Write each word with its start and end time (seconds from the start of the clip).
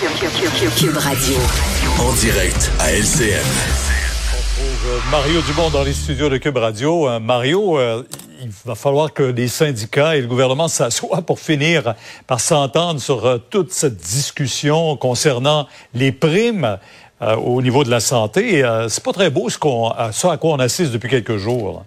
Cube 0.00 0.96
Radio. 0.96 1.36
En 1.98 2.10
direct 2.14 2.72
à 2.78 2.90
LCN. 2.90 3.34
Euh, 3.34 4.98
Mario 5.10 5.42
Dumont 5.42 5.68
dans 5.68 5.82
les 5.82 5.92
studios 5.92 6.30
de 6.30 6.38
Cube 6.38 6.56
Radio. 6.56 7.06
Euh, 7.06 7.20
Mario, 7.20 7.78
euh, 7.78 8.02
il 8.40 8.48
va 8.64 8.74
falloir 8.74 9.12
que 9.12 9.22
les 9.24 9.46
syndicats 9.46 10.16
et 10.16 10.22
le 10.22 10.26
gouvernement 10.26 10.68
s'assoient 10.68 11.20
pour 11.20 11.38
finir 11.38 11.94
par 12.26 12.40
s'entendre 12.40 12.98
sur 12.98 13.40
toute 13.50 13.72
cette 13.72 13.98
discussion 13.98 14.96
concernant 14.96 15.68
les 15.92 16.12
primes 16.12 16.78
au 17.20 17.60
niveau 17.60 17.84
de 17.84 17.90
la 17.90 18.00
santé. 18.00 18.64
c'est 18.88 19.04
pas 19.04 19.12
très 19.12 19.28
beau 19.28 19.50
ce, 19.50 19.58
qu'on, 19.58 19.92
ce 20.12 20.28
à 20.28 20.38
quoi 20.38 20.52
on 20.52 20.60
assiste 20.60 20.92
depuis 20.92 21.10
quelques 21.10 21.36
jours. 21.36 21.84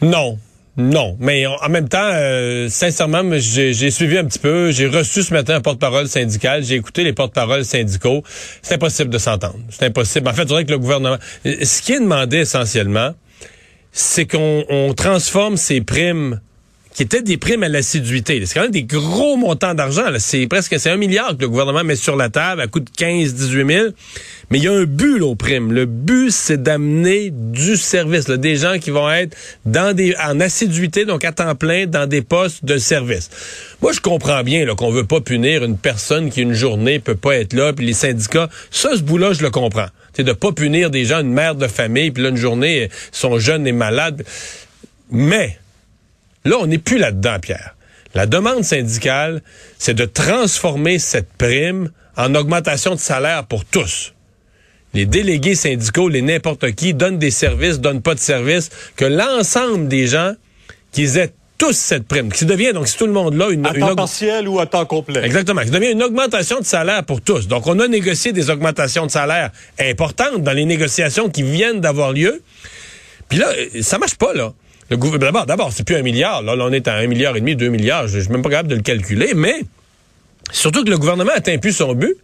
Non, 0.00 0.38
non, 0.76 1.16
mais 1.20 1.46
en 1.46 1.68
même 1.68 1.88
temps, 1.88 2.10
euh, 2.14 2.68
sincèrement, 2.68 3.22
j'ai 3.34 3.90
suivi 3.90 4.18
un 4.18 4.24
petit 4.24 4.40
peu. 4.40 4.72
J'ai 4.72 4.88
reçu 4.88 5.22
ce 5.22 5.32
matin 5.32 5.54
un 5.56 5.60
porte-parole 5.60 6.08
syndical. 6.08 6.64
J'ai 6.64 6.74
écouté 6.74 7.04
les 7.04 7.12
porte-paroles 7.12 7.64
syndicaux. 7.64 8.24
C'est 8.60 8.74
impossible 8.74 9.10
de 9.10 9.18
s'entendre. 9.18 9.58
C'est 9.70 9.84
impossible. 9.84 10.28
En 10.28 10.32
fait, 10.32 10.42
je 10.42 10.48
dirais 10.48 10.64
que 10.64 10.72
le 10.72 10.78
gouvernement... 10.78 11.18
Ce 11.44 11.80
qui 11.80 11.92
est 11.92 12.00
demandé 12.00 12.38
essentiellement, 12.38 13.14
c'est 13.92 14.26
qu'on 14.26 14.94
transforme 14.96 15.56
ces 15.56 15.80
primes 15.80 16.40
qui 16.94 17.02
étaient 17.02 17.22
des 17.22 17.36
primes 17.36 17.64
à 17.64 17.68
l'assiduité. 17.68 18.40
C'est 18.46 18.54
quand 18.54 18.62
même 18.62 18.70
des 18.70 18.84
gros 18.84 19.36
montants 19.36 19.74
d'argent. 19.74 20.04
C'est 20.18 20.46
presque 20.46 20.78
c'est 20.78 20.90
un 20.90 20.96
milliard 20.96 21.36
que 21.36 21.42
le 21.42 21.48
gouvernement 21.48 21.82
met 21.82 21.96
sur 21.96 22.14
la 22.14 22.28
table 22.28 22.60
à 22.60 22.68
coût 22.68 22.80
de 22.80 22.88
15, 22.88 23.34
18 23.34 23.66
000. 23.66 23.86
Mais 24.50 24.58
il 24.58 24.64
y 24.64 24.68
a 24.68 24.72
un 24.72 24.84
but 24.84 25.18
là, 25.18 25.26
aux 25.26 25.34
primes. 25.34 25.72
Le 25.72 25.86
but, 25.86 26.30
c'est 26.30 26.62
d'amener 26.62 27.30
du 27.32 27.76
service. 27.76 28.28
Là, 28.28 28.36
des 28.36 28.54
gens 28.56 28.78
qui 28.78 28.90
vont 28.90 29.10
être 29.10 29.36
dans 29.66 29.94
des 29.94 30.14
en 30.24 30.38
assiduité, 30.38 31.04
donc 31.04 31.24
à 31.24 31.32
temps 31.32 31.56
plein, 31.56 31.86
dans 31.86 32.08
des 32.08 32.22
postes 32.22 32.64
de 32.64 32.78
service. 32.78 33.28
Moi, 33.82 33.92
je 33.92 34.00
comprends 34.00 34.44
bien 34.44 34.64
qu'on 34.76 34.90
veut 34.90 35.06
pas 35.06 35.20
punir 35.20 35.64
une 35.64 35.76
personne 35.76 36.30
qui 36.30 36.42
une 36.42 36.54
journée 36.54 37.00
peut 37.00 37.16
pas 37.16 37.36
être 37.36 37.54
là, 37.54 37.72
puis 37.72 37.86
les 37.86 37.92
syndicats. 37.92 38.48
Ça, 38.70 38.90
ce 38.94 39.02
bout-là, 39.02 39.32
je 39.32 39.42
le 39.42 39.50
comprends. 39.50 39.88
C'est 40.12 40.22
de 40.22 40.32
pas 40.32 40.52
punir 40.52 40.90
des 40.90 41.04
gens, 41.04 41.20
une 41.20 41.32
mère 41.32 41.56
de 41.56 41.66
famille, 41.66 42.12
puis 42.12 42.22
là, 42.22 42.28
une 42.28 42.36
journée, 42.36 42.88
sont 43.10 43.38
jeunes 43.38 43.66
et 43.66 43.72
malades. 43.72 44.24
Mais 45.10 45.58
Là, 46.44 46.56
on 46.60 46.66
n'est 46.66 46.78
plus 46.78 46.98
là-dedans, 46.98 47.38
Pierre. 47.40 47.74
La 48.14 48.26
demande 48.26 48.64
syndicale, 48.64 49.42
c'est 49.78 49.94
de 49.94 50.04
transformer 50.04 50.98
cette 50.98 51.32
prime 51.32 51.90
en 52.16 52.34
augmentation 52.34 52.94
de 52.94 53.00
salaire 53.00 53.44
pour 53.44 53.64
tous. 53.64 54.14
Les 54.92 55.06
délégués 55.06 55.56
syndicaux, 55.56 56.08
les 56.08 56.22
n'importe 56.22 56.70
qui, 56.72 56.94
donnent 56.94 57.18
des 57.18 57.32
services, 57.32 57.80
donnent 57.80 58.02
pas 58.02 58.14
de 58.14 58.20
services, 58.20 58.70
que 58.96 59.04
l'ensemble 59.04 59.88
des 59.88 60.06
gens 60.06 60.34
qu'ils 60.92 61.18
aient 61.18 61.32
tous 61.58 61.72
cette 61.72 62.06
prime, 62.06 62.30
qui 62.30 62.44
devient 62.44 62.72
donc 62.72 62.88
si 62.88 62.96
tout 62.96 63.06
le 63.06 63.12
monde 63.12 63.34
là 63.34 63.50
une 63.50 63.66
à 63.66 63.72
temps 63.72 63.94
partiel 63.94 64.48
ou 64.48 64.60
à 64.60 64.66
temps 64.66 64.86
complet. 64.86 65.24
Exactement, 65.24 65.62
qui 65.62 65.70
devient 65.70 65.92
une 65.92 66.02
augmentation 66.02 66.60
de 66.60 66.64
salaire 66.64 67.04
pour 67.04 67.20
tous. 67.20 67.48
Donc 67.48 67.66
on 67.66 67.78
a 67.80 67.88
négocié 67.88 68.32
des 68.32 68.50
augmentations 68.50 69.06
de 69.06 69.10
salaire 69.10 69.50
importantes 69.80 70.42
dans 70.42 70.52
les 70.52 70.64
négociations 70.64 71.28
qui 71.28 71.42
viennent 71.42 71.80
d'avoir 71.80 72.12
lieu. 72.12 72.42
Puis 73.28 73.38
là, 73.38 73.48
ça 73.82 73.98
marche 73.98 74.16
pas 74.16 74.34
là. 74.34 74.52
D'abord, 74.90 75.46
d'abord, 75.46 75.72
c'est 75.72 75.84
plus 75.84 75.96
un 75.96 76.02
milliard. 76.02 76.42
Là, 76.42 76.54
on 76.58 76.72
est 76.72 76.88
à 76.88 76.94
un 76.96 77.06
milliard 77.06 77.36
et 77.36 77.40
demi, 77.40 77.56
deux 77.56 77.68
milliards. 77.68 78.06
Je, 78.06 78.18
suis 78.18 78.30
même 78.30 78.42
pas 78.42 78.50
capable 78.50 78.68
de 78.68 78.76
le 78.76 78.82
calculer, 78.82 79.32
mais 79.34 79.62
surtout 80.52 80.84
que 80.84 80.90
le 80.90 80.98
gouvernement 80.98 81.32
atteint 81.34 81.58
plus 81.58 81.72
son 81.72 81.94
but 81.94 82.16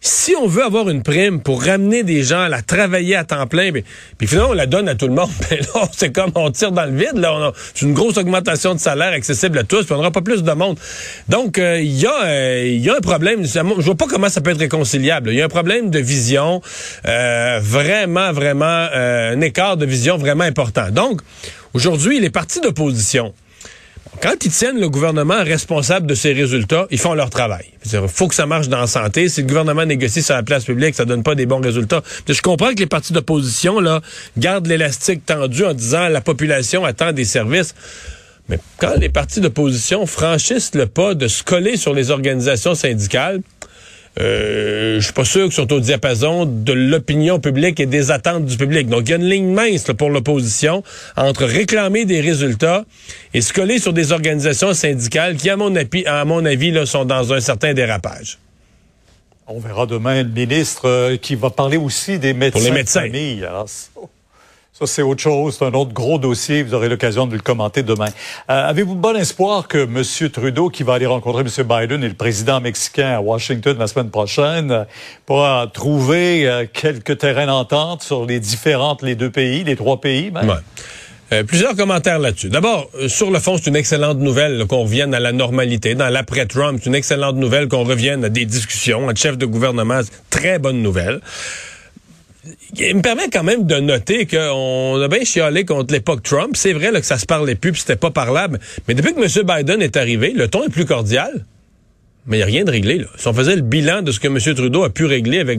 si 0.00 0.36
on 0.36 0.46
veut 0.46 0.62
avoir 0.62 0.88
une 0.88 1.02
prime 1.02 1.40
pour 1.40 1.62
ramener 1.64 2.04
des 2.04 2.22
gens 2.22 2.42
à 2.42 2.48
la 2.48 2.62
travailler 2.62 3.16
à 3.16 3.24
temps 3.24 3.46
plein, 3.46 3.72
puis, 3.72 3.84
puis 4.16 4.28
finalement 4.28 4.50
on 4.50 4.54
la 4.54 4.66
donne 4.66 4.88
à 4.88 4.94
tout 4.94 5.08
le 5.08 5.14
monde, 5.14 5.30
ben 5.50 5.58
là 5.58 5.88
c'est 5.92 6.12
comme 6.12 6.30
on 6.36 6.50
tire 6.50 6.70
dans 6.70 6.84
le 6.84 6.96
vide, 6.96 7.26
c'est 7.74 7.84
une 7.84 7.94
grosse 7.94 8.16
augmentation 8.16 8.74
de 8.74 8.80
salaire 8.80 9.12
accessible 9.12 9.58
à 9.58 9.64
tous, 9.64 9.84
puis 9.84 9.92
on 9.92 9.96
n'aura 9.96 10.12
pas 10.12 10.20
plus 10.20 10.42
de 10.42 10.52
monde. 10.52 10.78
Donc 11.28 11.58
euh, 11.58 11.80
il 11.80 11.98
y 11.98 12.06
a 12.06 12.24
euh, 12.24 12.64
il 12.66 12.80
y 12.80 12.90
a 12.90 12.96
un 12.96 13.00
problème, 13.00 13.44
je 13.44 13.60
vois 13.60 13.94
pas 13.96 14.06
comment 14.06 14.28
ça 14.28 14.40
peut 14.40 14.50
être 14.50 14.58
réconciliable. 14.58 15.30
Il 15.30 15.36
y 15.36 15.42
a 15.42 15.46
un 15.46 15.48
problème 15.48 15.90
de 15.90 15.98
vision, 15.98 16.62
euh, 17.06 17.58
vraiment 17.60 18.32
vraiment 18.32 18.88
un 18.92 19.40
écart 19.40 19.76
de 19.76 19.86
vision 19.86 20.16
vraiment 20.16 20.44
important. 20.44 20.90
Donc 20.90 21.22
aujourd'hui 21.74 22.20
les 22.20 22.30
partis 22.30 22.60
d'opposition 22.60 23.34
quand 24.20 24.44
ils 24.44 24.50
tiennent 24.50 24.80
le 24.80 24.88
gouvernement 24.88 25.42
responsable 25.42 26.06
de 26.06 26.14
ces 26.14 26.32
résultats, 26.32 26.86
ils 26.90 26.98
font 26.98 27.14
leur 27.14 27.30
travail. 27.30 27.66
Il 27.84 28.08
faut 28.08 28.28
que 28.28 28.34
ça 28.34 28.46
marche 28.46 28.68
dans 28.68 28.80
la 28.80 28.86
santé. 28.86 29.28
Si 29.28 29.42
le 29.42 29.46
gouvernement 29.46 29.84
négocie 29.84 30.22
sur 30.22 30.34
la 30.34 30.42
place 30.42 30.64
publique, 30.64 30.94
ça 30.94 31.04
donne 31.04 31.22
pas 31.22 31.34
des 31.34 31.46
bons 31.46 31.60
résultats. 31.60 32.02
Je 32.28 32.40
comprends 32.40 32.70
que 32.70 32.80
les 32.80 32.86
partis 32.86 33.12
d'opposition 33.12 33.80
là 33.80 34.00
gardent 34.36 34.66
l'élastique 34.66 35.24
tendu 35.24 35.64
en 35.64 35.74
disant 35.74 36.08
la 36.08 36.20
population 36.20 36.84
attend 36.84 37.12
des 37.12 37.24
services. 37.24 37.74
Mais 38.48 38.58
quand 38.78 38.94
les 38.96 39.10
partis 39.10 39.40
d'opposition 39.40 40.06
franchissent 40.06 40.74
le 40.74 40.86
pas 40.86 41.14
de 41.14 41.28
se 41.28 41.42
coller 41.42 41.76
sur 41.76 41.92
les 41.92 42.10
organisations 42.10 42.74
syndicales, 42.74 43.40
euh, 44.20 44.96
je 44.98 45.04
suis 45.04 45.12
pas 45.12 45.24
sûr 45.24 45.44
qu'ils 45.44 45.52
sont 45.52 45.72
au 45.72 45.80
diapason 45.80 46.44
de 46.44 46.72
l'opinion 46.72 47.38
publique 47.38 47.78
et 47.80 47.86
des 47.86 48.10
attentes 48.10 48.46
du 48.46 48.56
public. 48.56 48.88
Donc, 48.88 49.02
il 49.06 49.10
y 49.10 49.12
a 49.12 49.16
une 49.16 49.28
ligne 49.28 49.52
mince 49.52 49.84
pour 49.96 50.10
l'opposition 50.10 50.82
entre 51.16 51.44
réclamer 51.44 52.04
des 52.04 52.20
résultats 52.20 52.84
et 53.34 53.40
se 53.40 53.52
coller 53.52 53.78
sur 53.78 53.92
des 53.92 54.12
organisations 54.12 54.74
syndicales 54.74 55.36
qui, 55.36 55.50
à 55.50 55.56
mon 55.56 55.74
avis, 55.76 56.04
à 56.06 56.24
mon 56.24 56.44
avis 56.44 56.70
là, 56.70 56.86
sont 56.86 57.04
dans 57.04 57.32
un 57.32 57.40
certain 57.40 57.74
dérapage. 57.74 58.38
On 59.46 59.60
verra 59.60 59.86
demain 59.86 60.22
le 60.22 60.28
ministre 60.28 60.86
euh, 60.86 61.16
qui 61.16 61.34
va 61.34 61.50
parler 61.50 61.78
aussi 61.78 62.18
des 62.18 62.34
médecins. 62.34 62.58
Pour 62.58 62.68
les 62.68 62.74
médecins. 62.74 63.08
Ça, 64.72 64.86
c'est 64.86 65.02
autre 65.02 65.20
chose. 65.20 65.56
C'est 65.58 65.64
un 65.64 65.72
autre 65.72 65.92
gros 65.92 66.18
dossier. 66.18 66.62
Vous 66.62 66.72
aurez 66.72 66.88
l'occasion 66.88 67.26
de 67.26 67.34
le 67.34 67.40
commenter 67.40 67.82
demain. 67.82 68.10
Euh, 68.48 68.68
avez-vous 68.68 68.94
bon 68.94 69.16
espoir 69.16 69.66
que 69.66 69.78
M. 69.78 70.30
Trudeau, 70.30 70.68
qui 70.68 70.84
va 70.84 70.94
aller 70.94 71.06
rencontrer 71.06 71.42
M. 71.42 71.66
Biden 71.66 72.04
et 72.04 72.08
le 72.08 72.14
président 72.14 72.60
mexicain 72.60 73.08
à 73.08 73.20
Washington 73.20 73.76
la 73.76 73.88
semaine 73.88 74.10
prochaine, 74.10 74.86
pourra 75.26 75.66
trouver 75.72 76.48
euh, 76.48 76.64
quelques 76.72 77.18
terrains 77.18 77.46
d'entente 77.46 78.04
sur 78.04 78.24
les 78.24 78.38
différentes, 78.38 79.02
les 79.02 79.16
deux 79.16 79.30
pays, 79.30 79.64
les 79.64 79.74
trois 79.74 80.00
pays? 80.00 80.30
Ouais. 80.32 80.54
Euh, 81.32 81.42
plusieurs 81.42 81.74
commentaires 81.74 82.20
là-dessus. 82.20 82.48
D'abord, 82.48 82.88
sur 83.08 83.32
le 83.32 83.40
fond, 83.40 83.56
c'est 83.56 83.66
une 83.66 83.76
excellente 83.76 84.18
nouvelle 84.18 84.64
qu'on 84.68 84.84
revienne 84.84 85.12
à 85.12 85.20
la 85.20 85.32
normalité. 85.32 85.96
Dans 85.96 86.08
l'après-Trump, 86.08 86.78
c'est 86.80 86.88
une 86.88 86.94
excellente 86.94 87.36
nouvelle 87.36 87.66
qu'on 87.66 87.84
revienne 87.84 88.24
à 88.24 88.28
des 88.28 88.46
discussions 88.46 89.06
entre 89.08 89.20
chefs 89.20 89.38
de 89.38 89.44
gouvernement. 89.44 90.00
Très 90.30 90.60
bonne 90.60 90.82
nouvelle 90.82 91.20
il 92.76 92.96
me 92.96 93.02
permet 93.02 93.28
quand 93.30 93.42
même 93.42 93.66
de 93.66 93.76
noter 93.76 94.26
qu'on 94.26 95.00
a 95.00 95.08
bien 95.08 95.24
chialé 95.24 95.64
contre 95.64 95.92
l'époque 95.92 96.22
Trump. 96.22 96.56
C'est 96.56 96.72
vrai 96.72 96.90
là, 96.90 97.00
que 97.00 97.06
ça 97.06 97.18
se 97.18 97.26
parlait 97.26 97.54
plus, 97.54 97.72
puis 97.72 97.80
c'était 97.80 97.96
pas 97.96 98.10
parlable. 98.10 98.60
Mais 98.86 98.94
depuis 98.94 99.14
que 99.14 99.20
M. 99.20 99.46
Biden 99.46 99.82
est 99.82 99.96
arrivé, 99.96 100.32
le 100.34 100.48
ton 100.48 100.64
est 100.64 100.70
plus 100.70 100.84
cordial. 100.84 101.44
Mais 102.26 102.36
il 102.36 102.40
n'y 102.40 102.44
a 102.44 102.46
rien 102.46 102.64
de 102.64 102.70
réglé. 102.70 102.98
Là. 102.98 103.06
Si 103.16 103.26
on 103.26 103.32
faisait 103.32 103.56
le 103.56 103.62
bilan 103.62 104.02
de 104.02 104.12
ce 104.12 104.20
que 104.20 104.28
M. 104.28 104.38
Trudeau 104.54 104.84
a 104.84 104.90
pu 104.90 105.06
régler 105.06 105.38
avec 105.38 105.58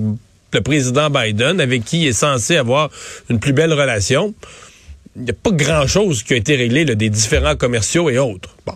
le 0.54 0.62
président 0.62 1.10
Biden, 1.10 1.60
avec 1.60 1.84
qui 1.84 2.04
il 2.04 2.08
est 2.08 2.14
censé 2.14 2.58
avoir 2.58 2.90
une 3.30 3.40
plus 3.40 3.54
belle 3.54 3.74
relation, 3.74 4.34
il 5.16 5.24
n'y 5.24 5.32
a 5.32 5.34
pas 5.34 5.52
grand-chose 5.52 6.24
qui 6.24 6.34
a 6.34 6.38
été 6.38 6.56
réglé 6.56 6.86
là, 6.86 6.96
des 6.96 7.10
différents 7.10 7.56
commerciaux 7.56 8.10
et 8.10 8.18
autres. 8.18 8.56
Bon. 8.66 8.76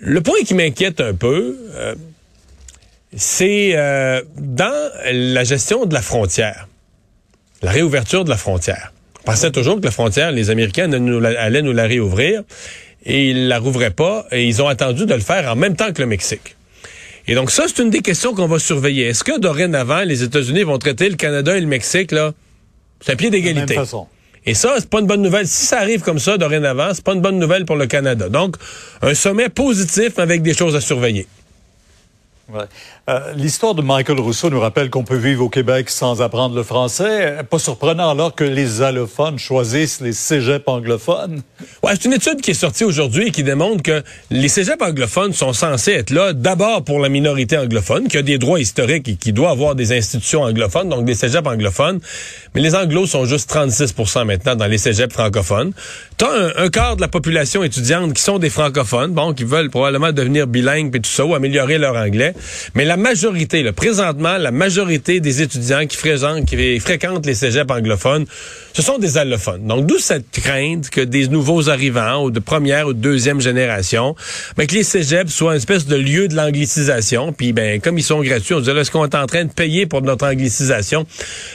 Le 0.00 0.20
point 0.20 0.38
qui 0.46 0.54
m'inquiète 0.54 1.00
un 1.00 1.14
peu, 1.14 1.56
euh, 1.74 1.94
c'est 3.16 3.72
euh, 3.74 4.22
dans 4.38 4.90
la 5.12 5.44
gestion 5.44 5.86
de 5.86 5.94
la 5.94 6.02
frontière 6.02 6.68
la 7.66 7.72
réouverture 7.72 8.22
de 8.24 8.30
la 8.30 8.36
frontière. 8.36 8.92
On 9.22 9.32
pensait 9.32 9.50
toujours 9.50 9.80
que 9.80 9.84
la 9.84 9.90
frontière, 9.90 10.30
les 10.30 10.50
Américains 10.50 10.88
allaient 10.92 11.62
nous 11.62 11.72
la 11.72 11.82
réouvrir 11.82 12.44
et 13.04 13.30
ils 13.30 13.48
la 13.48 13.58
rouvraient 13.58 13.90
pas 13.90 14.24
et 14.30 14.46
ils 14.46 14.62
ont 14.62 14.68
attendu 14.68 15.04
de 15.04 15.12
le 15.12 15.20
faire 15.20 15.50
en 15.50 15.56
même 15.56 15.74
temps 15.74 15.92
que 15.92 16.00
le 16.00 16.06
Mexique. 16.06 16.54
Et 17.26 17.34
donc 17.34 17.50
ça, 17.50 17.64
c'est 17.66 17.82
une 17.82 17.90
des 17.90 18.02
questions 18.02 18.34
qu'on 18.34 18.46
va 18.46 18.60
surveiller. 18.60 19.06
Est-ce 19.06 19.24
que 19.24 19.40
dorénavant, 19.40 20.02
les 20.02 20.22
États-Unis 20.22 20.62
vont 20.62 20.78
traiter 20.78 21.08
le 21.08 21.16
Canada 21.16 21.56
et 21.56 21.60
le 21.60 21.66
Mexique, 21.66 22.12
là, 22.12 22.34
c'est 23.00 23.14
un 23.14 23.16
pied 23.16 23.30
d'égalité? 23.30 23.74
Et 24.48 24.54
ça, 24.54 24.76
c'est 24.78 24.88
pas 24.88 25.00
une 25.00 25.08
bonne 25.08 25.22
nouvelle. 25.22 25.48
Si 25.48 25.66
ça 25.66 25.80
arrive 25.80 26.02
comme 26.02 26.20
ça 26.20 26.38
dorénavant, 26.38 26.94
c'est 26.94 27.02
pas 27.02 27.14
une 27.14 27.20
bonne 27.20 27.40
nouvelle 27.40 27.64
pour 27.64 27.74
le 27.74 27.88
Canada. 27.88 28.28
Donc, 28.28 28.54
un 29.02 29.14
sommet 29.14 29.48
positif 29.48 30.20
avec 30.20 30.42
des 30.42 30.54
choses 30.54 30.76
à 30.76 30.80
surveiller. 30.80 31.26
Ouais. 32.48 32.66
Euh, 33.08 33.32
l'histoire 33.36 33.76
de 33.76 33.82
Michael 33.82 34.18
Rousseau 34.18 34.50
nous 34.50 34.58
rappelle 34.58 34.90
qu'on 34.90 35.04
peut 35.04 35.16
vivre 35.16 35.44
au 35.44 35.48
Québec 35.48 35.90
sans 35.90 36.22
apprendre 36.22 36.56
le 36.56 36.64
français. 36.64 37.36
Pas 37.48 37.60
surprenant 37.60 38.10
alors 38.10 38.34
que 38.34 38.42
les 38.42 38.82
allophones 38.82 39.38
choisissent 39.38 40.00
les 40.00 40.12
cégeps 40.12 40.64
anglophones. 40.66 41.42
Ouais, 41.84 41.92
c'est 41.92 42.06
une 42.06 42.14
étude 42.14 42.40
qui 42.40 42.50
est 42.50 42.54
sortie 42.54 42.82
aujourd'hui 42.82 43.28
et 43.28 43.30
qui 43.30 43.44
démontre 43.44 43.84
que 43.84 44.02
les 44.32 44.48
cégeps 44.48 44.82
anglophones 44.82 45.32
sont 45.32 45.52
censés 45.52 45.92
être 45.92 46.10
là 46.10 46.32
d'abord 46.32 46.82
pour 46.82 46.98
la 46.98 47.08
minorité 47.08 47.56
anglophone, 47.56 48.08
qui 48.08 48.16
a 48.16 48.22
des 48.22 48.38
droits 48.38 48.58
historiques 48.58 49.08
et 49.08 49.14
qui 49.14 49.32
doit 49.32 49.50
avoir 49.50 49.76
des 49.76 49.96
institutions 49.96 50.42
anglophones, 50.42 50.88
donc 50.88 51.04
des 51.04 51.14
cégeps 51.14 51.46
anglophones. 51.46 52.00
Mais 52.56 52.60
les 52.60 52.74
anglos 52.74 53.06
sont 53.06 53.24
juste 53.24 53.48
36 53.48 53.94
maintenant 54.24 54.56
dans 54.56 54.66
les 54.66 54.78
cégeps 54.78 55.14
francophones. 55.14 55.72
T'as 56.16 56.54
un, 56.56 56.68
quart 56.70 56.96
de 56.96 57.02
la 57.02 57.08
population 57.08 57.62
étudiante 57.62 58.14
qui 58.14 58.22
sont 58.22 58.40
des 58.40 58.50
francophones, 58.50 59.12
bon, 59.12 59.32
qui 59.32 59.44
veulent 59.44 59.70
probablement 59.70 60.10
devenir 60.10 60.48
bilingues 60.48 60.96
et 60.96 61.00
tout 61.00 61.10
ça, 61.10 61.24
ou 61.24 61.36
améliorer 61.36 61.78
leur 61.78 61.94
anglais. 61.94 62.34
Mais 62.74 62.84
la 62.84 62.95
majorité, 62.96 63.62
là, 63.62 63.72
présentement, 63.72 64.36
la 64.38 64.50
majorité 64.50 65.20
des 65.20 65.42
étudiants 65.42 65.86
qui 65.86 65.96
fréquentent, 65.96 67.26
les 67.26 67.34
cégeps 67.34 67.70
anglophones, 67.70 68.26
ce 68.72 68.82
sont 68.82 68.98
des 68.98 69.16
allophones. 69.16 69.66
Donc, 69.66 69.86
d'où 69.86 69.98
cette 69.98 70.30
crainte 70.30 70.90
que 70.90 71.00
des 71.00 71.28
nouveaux 71.28 71.70
arrivants 71.70 72.24
ou 72.24 72.30
de 72.30 72.40
première 72.40 72.88
ou 72.88 72.92
de 72.92 72.98
deuxième 72.98 73.40
génération, 73.40 74.14
ben, 74.56 74.66
que 74.66 74.74
les 74.74 74.82
cégeps 74.82 75.32
soient 75.32 75.52
une 75.52 75.56
espèce 75.56 75.86
de 75.86 75.96
lieu 75.96 76.28
de 76.28 76.34
l'anglicisation. 76.34 77.32
Puis, 77.32 77.52
ben, 77.52 77.80
comme 77.80 77.98
ils 77.98 78.02
sont 78.02 78.20
gratuits, 78.20 78.54
on 78.54 78.62
se 78.62 78.70
dit, 78.70 78.78
est-ce 78.78 78.90
qu'on 78.90 79.04
est 79.04 79.14
en 79.14 79.26
train 79.26 79.44
de 79.44 79.52
payer 79.52 79.86
pour 79.86 80.02
notre 80.02 80.26
anglicisation? 80.26 81.06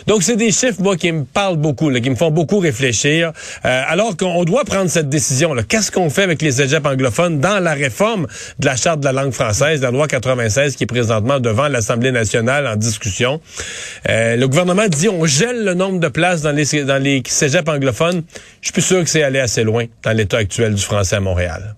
Donc, 0.07 0.23
c'est 0.23 0.35
des 0.35 0.51
chiffres, 0.51 0.81
moi, 0.81 0.97
qui 0.97 1.11
me 1.11 1.23
parlent 1.23 1.57
beaucoup, 1.57 1.89
là, 1.89 1.99
qui 1.99 2.09
me 2.09 2.15
font 2.15 2.31
beaucoup 2.31 2.59
réfléchir. 2.59 3.33
Euh, 3.65 3.81
alors 3.87 4.17
qu'on 4.17 4.43
doit 4.43 4.63
prendre 4.63 4.89
cette 4.89 5.09
décision. 5.09 5.55
Qu'est-ce 5.67 5.91
qu'on 5.91 6.09
fait 6.09 6.23
avec 6.23 6.41
les 6.41 6.51
cégeps 6.51 6.85
anglophones 6.85 7.39
dans 7.39 7.59
la 7.59 7.73
réforme 7.73 8.27
de 8.59 8.65
la 8.65 8.75
Charte 8.75 8.99
de 8.99 9.05
la 9.05 9.11
langue 9.11 9.31
française, 9.31 9.81
la 9.81 9.91
loi 9.91 10.07
96, 10.07 10.75
qui 10.75 10.83
est 10.83 10.87
présentement 10.87 11.30
devant 11.39 11.67
l'Assemblée 11.67 12.11
nationale 12.11 12.67
en 12.67 12.75
discussion? 12.75 13.41
Euh, 14.09 14.35
le 14.35 14.47
gouvernement 14.47 14.87
dit 14.87 15.09
on 15.09 15.25
gèle 15.25 15.63
le 15.63 15.73
nombre 15.73 15.99
de 15.99 16.07
places 16.07 16.41
dans 16.41 16.51
les, 16.51 16.83
dans 16.83 17.01
les 17.01 17.23
cégeps 17.25 17.69
anglophones. 17.69 18.23
Je 18.61 18.67
suis 18.67 18.73
plus 18.73 18.81
sûr 18.81 19.03
que 19.03 19.09
c'est 19.09 19.23
aller 19.23 19.39
assez 19.39 19.63
loin 19.63 19.85
dans 20.03 20.11
l'état 20.11 20.37
actuel 20.37 20.75
du 20.75 20.81
français 20.81 21.15
à 21.15 21.19
Montréal. 21.19 21.75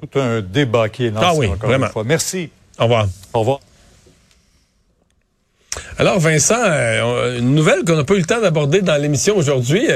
Tout 0.00 0.18
un 0.18 0.40
débat 0.40 0.88
qui 0.88 1.06
est 1.06 1.10
lancé 1.10 1.26
ah 1.26 1.34
oui, 1.34 1.46
encore 1.46 1.68
vraiment. 1.68 1.86
une 1.86 1.92
fois. 1.92 2.04
Merci. 2.04 2.50
Au 2.78 2.84
revoir. 2.84 3.08
Au 3.32 3.40
revoir. 3.40 3.60
Alors, 5.98 6.18
Vincent, 6.18 6.58
euh, 6.58 7.38
une 7.38 7.54
nouvelle 7.54 7.84
qu'on 7.84 7.96
n'a 7.96 8.04
pas 8.04 8.14
eu 8.14 8.18
le 8.18 8.24
temps 8.24 8.40
d'aborder 8.40 8.82
dans 8.82 9.00
l'émission 9.00 9.36
aujourd'hui. 9.36 9.86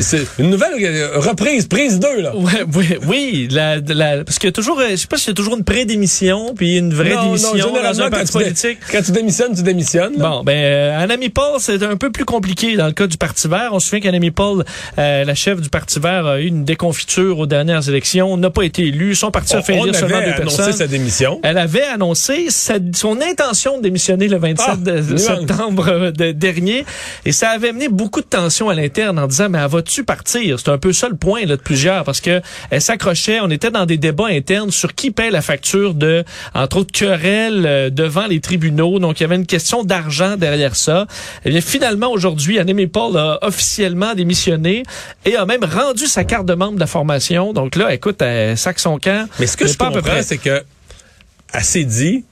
C'est 0.00 0.26
une 0.38 0.50
nouvelle 0.50 0.72
euh, 0.82 1.18
reprise, 1.20 1.66
prise 1.66 2.00
2, 2.00 2.22
là. 2.22 2.34
Ouais, 2.36 2.64
oui, 2.74 2.96
oui 3.06 3.48
la, 3.50 3.76
la, 3.76 4.24
parce 4.24 4.38
qu'il 4.38 4.48
y 4.48 4.50
a 4.50 4.52
toujours, 4.52 4.80
euh, 4.80 4.86
je 4.90 4.96
sais 4.96 5.06
pas 5.06 5.16
s'il 5.18 5.28
y 5.28 5.30
a 5.30 5.34
toujours 5.34 5.56
une 5.56 5.64
pré-démission, 5.64 6.54
puis 6.56 6.78
une 6.78 6.92
vraie 6.94 7.10
Non, 7.10 7.16
non, 7.16 7.24
démission 7.26 7.52
dans 7.52 7.56
généralement, 7.58 8.04
un 8.04 8.10
quand 8.10 8.16
parti 8.16 8.32
tu, 8.32 8.38
dé- 8.38 8.44
politique. 8.44 8.78
quand 8.90 9.02
tu 9.02 9.12
démissionnes, 9.12 9.54
tu 9.54 9.62
démissionnes. 9.62 10.14
là. 10.16 10.28
Bon, 10.30 10.42
ben, 10.44 10.56
euh, 10.56 10.98
Anami 11.02 11.28
Paul, 11.28 11.56
c'est 11.60 11.82
un 11.82 11.96
peu 11.96 12.10
plus 12.10 12.24
compliqué 12.24 12.74
dans 12.76 12.86
le 12.86 12.92
cas 12.92 13.06
du 13.06 13.16
Parti 13.18 13.46
vert. 13.48 13.70
On 13.72 13.80
se 13.80 13.88
souvient 13.88 14.00
qu'Anami 14.00 14.30
Paul, 14.30 14.64
euh, 14.98 15.24
la 15.24 15.34
chef 15.34 15.60
du 15.60 15.68
Parti 15.68 16.00
vert, 16.00 16.26
a 16.26 16.40
eu 16.40 16.46
une 16.46 16.64
déconfiture 16.64 17.38
aux 17.38 17.46
dernières 17.46 17.86
élections, 17.88 18.36
n'a 18.38 18.50
pas 18.50 18.62
été 18.64 18.82
élue. 18.86 19.14
Son 19.14 19.30
parti 19.30 19.54
a 19.54 19.62
fait 19.62 19.76
élire 19.78 19.94
seulement 19.94 20.16
avait 20.16 20.32
deux 20.32 20.40
annoncé 20.40 20.56
personnes. 20.56 20.72
sa 20.72 20.86
démission. 20.86 21.38
Elle 21.44 21.58
avait 21.58 21.84
annoncé 21.84 22.46
sa- 22.48 22.74
son 22.94 23.20
intention 23.20 23.76
de 23.78 23.82
démissionner 23.82 24.26
le 24.28 24.38
27 24.38 24.66
Ah, 24.68 24.76
de- 24.76 25.16
septembre 25.18 26.10
de- 26.10 26.32
dernier. 26.32 26.84
Et 27.26 27.32
ça 27.32 27.50
avait 27.50 27.68
amené 27.68 27.88
beaucoup 27.88 28.20
de 28.22 28.26
tensions 28.26 28.68
à 28.70 28.74
l'interne 28.74 29.18
en 29.18 29.26
disant, 29.26 29.48
mais 29.50 29.58
elle 29.58 29.81
va-tu 29.82 30.04
partir? 30.04 30.58
C'est 30.60 30.70
un 30.70 30.78
peu 30.78 30.92
ça 30.92 31.08
le 31.08 31.16
point 31.16 31.40
là, 31.40 31.56
de 31.56 31.62
plusieurs 31.62 32.04
parce 32.04 32.20
que 32.20 32.40
elle 32.70 32.80
s'accrochait. 32.80 33.40
On 33.40 33.50
était 33.50 33.70
dans 33.70 33.86
des 33.86 33.96
débats 33.96 34.28
internes 34.28 34.70
sur 34.70 34.94
qui 34.94 35.10
paie 35.10 35.30
la 35.30 35.42
facture 35.42 35.94
de, 35.94 36.24
entre 36.54 36.78
autres, 36.78 36.92
querelles 36.92 37.64
euh, 37.66 37.90
devant 37.90 38.26
les 38.26 38.40
tribunaux. 38.40 38.98
Donc, 38.98 39.20
il 39.20 39.24
y 39.24 39.26
avait 39.26 39.36
une 39.36 39.46
question 39.46 39.82
d'argent 39.82 40.36
derrière 40.36 40.76
ça. 40.76 41.06
Et 41.44 41.50
bien, 41.50 41.60
finalement, 41.60 42.12
aujourd'hui, 42.12 42.58
Annemie 42.58 42.86
Paul 42.86 43.16
a 43.16 43.38
officiellement 43.42 44.14
démissionné 44.14 44.84
et 45.24 45.36
a 45.36 45.44
même 45.46 45.64
rendu 45.64 46.06
sa 46.06 46.24
carte 46.24 46.46
de 46.46 46.54
membre 46.54 46.74
de 46.74 46.80
la 46.80 46.86
formation. 46.86 47.52
Donc 47.52 47.76
là, 47.76 47.92
écoute, 47.92 48.22
elle 48.22 48.56
sac 48.56 48.78
son 48.78 48.98
camp. 48.98 49.28
Mais 49.40 49.46
ce 49.46 49.56
que 49.56 49.66
je 49.66 49.76
pas 49.76 49.86
à 49.86 49.90
peu 49.90 49.96
comprends, 49.96 50.12
près. 50.12 50.22
c'est 50.22 50.38
que, 50.38 50.62
assez 51.52 51.84
dit, 51.84 52.24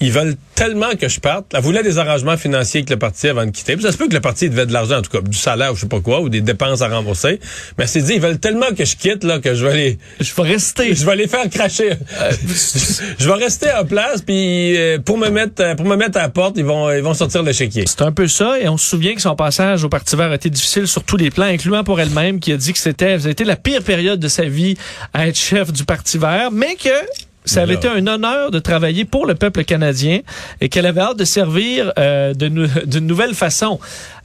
ils 0.00 0.12
veulent 0.12 0.34
tellement 0.54 0.94
que 1.00 1.08
je 1.08 1.20
parte. 1.20 1.46
Elle 1.54 1.62
voulait 1.62 1.82
des 1.82 1.98
arrangements 1.98 2.36
financiers 2.36 2.80
avec 2.80 2.90
le 2.90 2.98
parti 2.98 3.28
avant 3.28 3.46
de 3.46 3.50
quitter. 3.50 3.74
Puis 3.74 3.84
ça 3.84 3.92
se 3.92 3.96
peut 3.96 4.08
que 4.08 4.14
le 4.14 4.20
parti 4.20 4.50
devait 4.50 4.66
de 4.66 4.72
l'argent, 4.72 4.98
en 4.98 5.02
tout 5.02 5.10
cas, 5.10 5.20
du 5.20 5.36
salaire 5.36 5.72
ou 5.72 5.76
je 5.76 5.82
sais 5.82 5.88
pas 5.88 6.00
quoi, 6.00 6.20
ou 6.20 6.28
des 6.28 6.40
dépenses 6.40 6.82
à 6.82 6.88
rembourser. 6.88 7.40
Mais 7.78 7.84
elle 7.84 7.88
s'est 7.88 8.02
dit, 8.02 8.14
ils 8.14 8.20
veulent 8.20 8.38
tellement 8.38 8.74
que 8.76 8.84
je 8.84 8.96
quitte, 8.96 9.24
là, 9.24 9.38
que 9.38 9.54
je 9.54 9.64
vais 9.64 9.74
les, 9.74 9.98
Je 10.20 10.34
vais 10.34 10.42
rester. 10.42 10.94
je 10.94 11.06
vais 11.06 11.16
les 11.16 11.28
faire 11.28 11.48
cracher. 11.48 11.92
Euh, 11.92 12.32
je 13.18 13.26
vais 13.26 13.34
rester 13.34 13.68
en 13.72 13.84
place, 13.84 14.20
puis 14.20 14.76
euh, 14.76 14.98
pour 14.98 15.16
me 15.16 15.28
mettre, 15.28 15.62
euh, 15.62 15.74
pour 15.74 15.86
me 15.86 15.96
mettre 15.96 16.18
à 16.18 16.22
la 16.22 16.28
porte, 16.28 16.56
ils 16.56 16.64
vont, 16.64 16.90
ils 16.90 17.02
vont 17.02 17.14
sortir 17.14 17.42
l'échiquier. 17.42 17.84
C'est 17.86 18.02
un 18.02 18.12
peu 18.12 18.26
ça, 18.26 18.58
et 18.60 18.68
on 18.68 18.76
se 18.76 18.86
souvient 18.88 19.14
que 19.14 19.22
son 19.22 19.36
passage 19.36 19.84
au 19.84 19.88
Parti 19.88 20.16
vert 20.16 20.30
a 20.30 20.34
été 20.34 20.50
difficile 20.50 20.88
sur 20.88 21.04
tous 21.04 21.16
les 21.16 21.30
plans, 21.30 21.46
incluant 21.46 21.84
pour 21.84 22.00
elle-même, 22.00 22.40
qui 22.40 22.52
a 22.52 22.56
dit 22.56 22.72
que 22.72 22.78
c'était, 22.78 23.16
été 23.16 23.44
la 23.44 23.56
pire 23.56 23.82
période 23.82 24.20
de 24.20 24.28
sa 24.28 24.44
vie 24.44 24.76
à 25.12 25.28
être 25.28 25.38
chef 25.38 25.72
du 25.72 25.84
Parti 25.84 26.18
vert, 26.18 26.50
mais 26.50 26.74
que 26.74 26.90
ça 27.44 27.62
avait 27.62 27.74
été 27.74 27.88
un 27.88 28.06
honneur 28.06 28.50
de 28.50 28.58
travailler 28.58 29.04
pour 29.04 29.26
le 29.26 29.34
peuple 29.34 29.64
canadien 29.64 30.20
et 30.60 30.68
qu'elle 30.68 30.86
avait 30.86 31.00
hâte 31.02 31.18
de 31.18 31.24
servir 31.24 31.92
euh, 31.98 32.32
nou- 32.34 32.66
d'une 32.86 33.06
nouvelle 33.06 33.34
façon. 33.34 33.78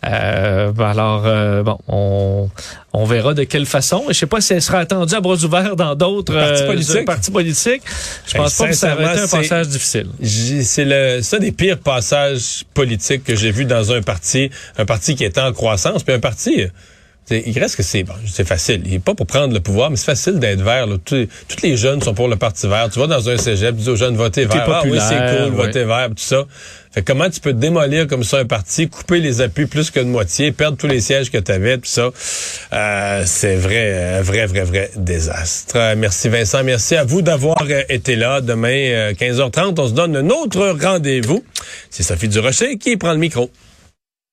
Euh, 0.07 0.71
alors, 0.79 1.23
euh, 1.25 1.61
bon, 1.63 1.77
on, 1.89 2.49
on 2.93 3.03
verra 3.05 3.33
de 3.33 3.43
quelle 3.43 3.65
façon. 3.65 4.05
Je 4.07 4.13
sais 4.13 4.25
pas 4.25 4.39
si 4.39 4.53
elle 4.53 4.61
sera 4.61 4.79
attendue 4.79 5.13
à 5.13 5.19
bras 5.19 5.35
ouverts 5.43 5.75
dans 5.75 5.95
d'autres 5.95 6.33
Partis 6.33 6.63
euh, 6.63 6.67
politiques? 6.67 7.05
partis 7.05 7.31
politiques. 7.31 7.81
Je 8.25 8.35
Hey, 8.35 8.41
pense 8.41 8.55
pas 8.57 8.67
que 8.67 8.73
ça 8.75 8.93
aurait 8.93 9.11
été 9.13 9.21
un 9.23 9.27
passage 9.27 9.67
difficile. 9.67 10.07
C'est 10.63 10.85
le 10.85 11.21
ça 11.21 11.39
des 11.39 11.51
pires 11.51 11.79
passages 11.79 12.63
politiques 12.73 13.23
que 13.25 13.35
j'ai 13.35 13.51
vu 13.51 13.65
dans 13.65 13.91
un 13.91 14.01
parti, 14.01 14.49
un 14.77 14.85
parti 14.85 15.15
qui 15.15 15.25
était 15.25 15.41
en 15.41 15.51
croissance, 15.51 16.03
puis 16.03 16.13
un 16.13 16.19
parti. 16.19 16.63
Euh, 17.31 17.41
Il 17.45 17.57
reste 17.59 17.75
que 17.75 17.83
c'est 17.83 18.03
bon, 18.03 18.13
c'est 18.25 18.47
facile. 18.47 18.81
Il 18.85 18.95
est 18.95 18.99
pas 18.99 19.15
pour 19.15 19.25
prendre 19.25 19.53
le 19.53 19.59
pouvoir, 19.59 19.89
mais 19.89 19.97
c'est 19.97 20.05
facile 20.05 20.39
d'être 20.39 20.61
vert. 20.61 20.87
Là. 20.87 20.97
Tous, 21.03 21.27
tous 21.47 21.61
les 21.63 21.77
jeunes 21.77 22.01
sont 22.01 22.13
pour 22.13 22.27
le 22.27 22.35
parti 22.35 22.67
vert. 22.67 22.89
Tu 22.91 22.99
vas 22.99 23.07
dans 23.07 23.29
un 23.29 23.37
cégep, 23.37 23.75
tu 23.75 23.83
dis 23.83 23.89
aux 23.89 23.95
jeunes 23.95 24.15
votez 24.15 24.45
vert. 24.45 24.65
Ah 24.67 24.81
oui, 24.85 24.99
c'est 24.99 25.15
cool, 25.15 25.55
ouais. 25.55 25.65
votez 25.65 25.83
vert, 25.83 26.09
tout 26.09 26.23
ça. 26.23 26.45
Fait 26.91 27.01
que 27.01 27.11
comment 27.11 27.29
tu 27.29 27.39
peux 27.39 27.53
démolir 27.53 28.07
comme 28.07 28.23
ça 28.23 28.39
un 28.39 28.45
parti, 28.45 28.89
couper 28.89 29.19
les 29.19 29.41
appuis 29.41 29.67
plus 29.67 29.91
que 29.91 29.99
de 29.99 30.05
moitié, 30.05 30.51
perdre 30.51 30.75
tous 30.75 30.87
les 30.87 31.01
sièges 31.01 31.29
que 31.29 31.37
tu 31.37 31.51
avais, 31.51 31.77
tout 31.77 31.85
ça. 31.85 32.09
Euh, 32.73 33.23
c'est 33.27 33.55
vrai, 33.57 34.17
un 34.17 34.21
vrai, 34.23 34.47
vrai, 34.47 34.63
vrai 34.63 34.91
désastre. 34.95 35.75
Euh, 35.75 35.95
merci 35.95 36.29
Vincent, 36.29 36.63
merci 36.63 36.95
à 36.95 37.03
vous 37.03 37.21
d'avoir 37.21 37.63
euh, 37.69 37.83
été 37.89 38.15
là. 38.15 38.41
Demain, 38.41 38.89
euh, 38.89 39.13
15h30, 39.13 39.79
on 39.79 39.87
se 39.87 39.93
donne 39.93 40.15
un 40.15 40.29
autre 40.29 40.75
rendez-vous. 40.81 41.43
C'est 41.91 42.01
Sophie 42.01 42.27
Durocher 42.27 42.77
qui 42.79 42.97
prend 42.97 43.11
le 43.11 43.19
micro. 43.19 43.51